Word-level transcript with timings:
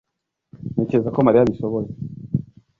Ntekereza 0.73 1.13
ko 1.15 1.19
mariya 1.25 1.43
abishoboye 1.45 1.89